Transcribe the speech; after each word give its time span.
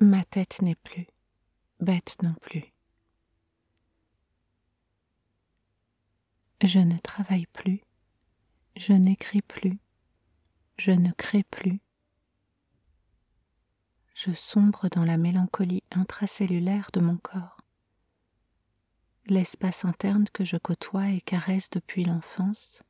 Ma 0.00 0.24
tête 0.24 0.62
n'est 0.62 0.76
plus, 0.76 1.08
bête 1.80 2.16
non 2.22 2.34
plus. 2.34 2.72
Je 6.62 6.78
ne 6.78 6.96
travaille 6.98 7.46
plus, 7.46 7.80
je 8.76 8.92
n'écris 8.92 9.42
plus, 9.42 9.80
je 10.78 10.92
ne 10.92 11.10
crée 11.10 11.42
plus. 11.42 11.80
Je 14.14 14.32
sombre 14.32 14.88
dans 14.88 15.04
la 15.04 15.16
mélancolie 15.16 15.82
intracellulaire 15.90 16.90
de 16.92 17.00
mon 17.00 17.16
corps. 17.16 17.60
L'espace 19.26 19.84
interne 19.84 20.28
que 20.32 20.44
je 20.44 20.56
côtoie 20.56 21.10
et 21.10 21.20
caresse 21.20 21.70
depuis 21.70 22.04
l'enfance 22.04 22.84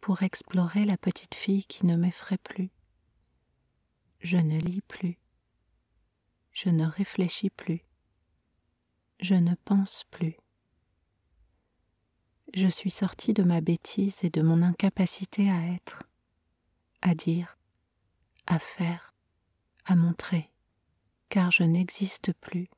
pour 0.00 0.22
explorer 0.22 0.84
la 0.86 0.96
petite 0.96 1.34
fille 1.34 1.66
qui 1.66 1.84
ne 1.84 1.96
m'effraie 1.96 2.38
plus. 2.38 2.70
Je 4.20 4.38
ne 4.38 4.58
lis 4.58 4.82
plus, 4.82 5.18
je 6.64 6.70
ne 6.70 6.86
réfléchis 6.86 7.50
plus, 7.50 7.84
je 9.20 9.34
ne 9.34 9.54
pense 9.66 10.04
plus. 10.10 10.36
Je 12.54 12.68
suis 12.68 12.90
sortie 12.90 13.34
de 13.34 13.42
ma 13.42 13.60
bêtise 13.60 14.20
et 14.22 14.30
de 14.30 14.40
mon 14.40 14.62
incapacité 14.62 15.50
à 15.50 15.66
être, 15.74 16.04
à 17.02 17.14
dire, 17.14 17.58
à 18.46 18.58
faire, 18.58 19.14
à 19.84 19.94
montrer, 19.94 20.52
car 21.28 21.50
je 21.50 21.64
n'existe 21.64 22.32
plus. 22.32 22.70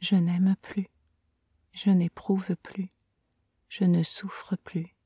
Je 0.00 0.14
n'aime 0.14 0.56
plus, 0.62 0.88
je 1.72 1.90
n'éprouve 1.90 2.56
plus, 2.62 2.90
je 3.68 3.84
ne 3.84 4.02
souffre 4.02 4.56
plus. 4.56 4.96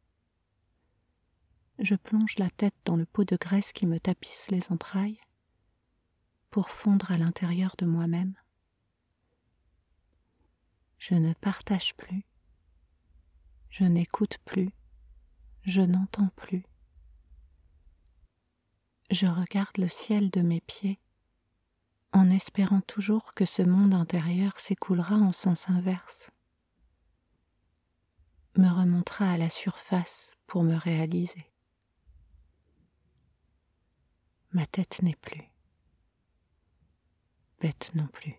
Je 1.80 1.96
plonge 1.96 2.38
la 2.38 2.50
tête 2.50 2.76
dans 2.84 2.96
le 2.96 3.06
pot 3.06 3.24
de 3.24 3.36
graisse 3.36 3.72
qui 3.72 3.86
me 3.86 3.98
tapisse 3.98 4.52
les 4.52 4.62
entrailles 4.70 5.20
pour 6.50 6.70
fondre 6.70 7.10
à 7.10 7.18
l'intérieur 7.18 7.74
de 7.78 7.86
moi-même. 7.86 8.34
Je 10.98 11.14
ne 11.14 11.32
partage 11.34 11.94
plus, 11.96 12.24
je 13.70 13.84
n'écoute 13.84 14.38
plus, 14.44 14.70
je 15.62 15.80
n'entends 15.80 16.30
plus. 16.36 16.64
Je 19.10 19.26
regarde 19.26 19.78
le 19.78 19.88
ciel 19.88 20.30
de 20.30 20.42
mes 20.42 20.60
pieds 20.60 21.00
en 22.12 22.30
espérant 22.30 22.80
toujours 22.80 23.34
que 23.34 23.44
ce 23.44 23.62
monde 23.62 23.94
intérieur 23.94 24.58
s'écoulera 24.58 25.16
en 25.16 25.32
sens 25.32 25.68
inverse, 25.68 26.30
me 28.56 28.68
remontera 28.68 29.30
à 29.30 29.36
la 29.36 29.50
surface 29.50 30.32
pour 30.46 30.62
me 30.64 30.74
réaliser. 30.74 31.52
Ma 34.52 34.66
tête 34.66 35.02
n'est 35.02 35.16
plus, 35.16 35.44
bête 37.60 37.90
non 37.94 38.06
plus. 38.06 38.34